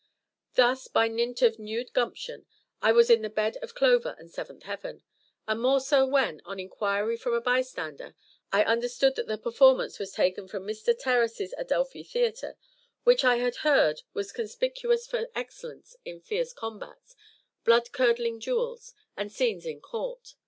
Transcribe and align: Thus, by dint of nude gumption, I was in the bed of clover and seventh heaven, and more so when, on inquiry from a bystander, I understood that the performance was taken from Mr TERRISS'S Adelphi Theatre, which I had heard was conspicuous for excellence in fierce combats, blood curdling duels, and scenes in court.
Thus, 0.55 0.87
by 0.87 1.07
dint 1.09 1.43
of 1.43 1.59
nude 1.59 1.93
gumption, 1.93 2.47
I 2.81 2.91
was 2.91 3.11
in 3.11 3.21
the 3.21 3.29
bed 3.29 3.57
of 3.57 3.75
clover 3.75 4.15
and 4.17 4.31
seventh 4.31 4.63
heaven, 4.63 5.03
and 5.47 5.61
more 5.61 5.79
so 5.79 6.07
when, 6.07 6.41
on 6.43 6.59
inquiry 6.59 7.15
from 7.17 7.33
a 7.35 7.39
bystander, 7.39 8.15
I 8.51 8.63
understood 8.63 9.13
that 9.15 9.27
the 9.27 9.37
performance 9.37 9.99
was 9.99 10.13
taken 10.13 10.47
from 10.47 10.65
Mr 10.65 10.97
TERRISS'S 10.99 11.53
Adelphi 11.55 12.01
Theatre, 12.03 12.57
which 13.03 13.23
I 13.23 13.35
had 13.35 13.57
heard 13.57 14.01
was 14.11 14.31
conspicuous 14.31 15.05
for 15.05 15.29
excellence 15.35 15.95
in 16.03 16.19
fierce 16.19 16.51
combats, 16.51 17.15
blood 17.63 17.91
curdling 17.91 18.39
duels, 18.39 18.95
and 19.15 19.31
scenes 19.31 19.67
in 19.67 19.81
court. 19.81 20.33